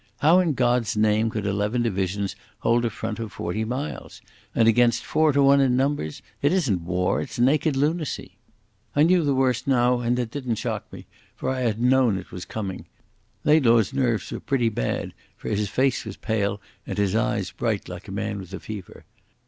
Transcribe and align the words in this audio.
"How 0.17 0.39
in 0.39 0.53
God's 0.53 0.97
name 0.97 1.29
could 1.29 1.45
eleven 1.45 1.83
divisions 1.83 2.35
hold 2.61 2.85
a 2.85 2.89
front 2.89 3.19
of 3.19 3.31
forty 3.31 3.63
miles? 3.63 4.19
And 4.55 4.67
against 4.67 5.05
four 5.05 5.31
to 5.31 5.43
one 5.43 5.61
in 5.61 5.77
numbers? 5.77 6.23
It 6.41 6.51
isn't 6.51 6.81
war, 6.81 7.21
it's 7.21 7.37
naked 7.37 7.75
lunacy." 7.77 8.39
I 8.95 9.03
knew 9.03 9.23
the 9.23 9.35
worst 9.35 9.67
now, 9.67 9.99
and 9.99 10.17
it 10.17 10.31
didn't 10.31 10.55
shock 10.55 10.91
me, 10.91 11.05
for 11.35 11.51
I 11.51 11.59
had 11.59 11.79
known 11.79 12.17
it 12.17 12.31
was 12.31 12.45
coming. 12.45 12.87
Laidlaw's 13.43 13.93
nerves 13.93 14.31
were 14.31 14.39
pretty 14.39 14.69
bad, 14.69 15.13
for 15.37 15.49
his 15.49 15.69
face 15.69 16.03
was 16.03 16.17
pale 16.17 16.59
and 16.87 16.97
his 16.97 17.13
eyes 17.15 17.51
bright 17.51 17.87
like 17.87 18.07
a 18.07 18.11
man 18.11 18.39
with 18.39 18.55
a 18.55 18.59
fever. 18.59 19.05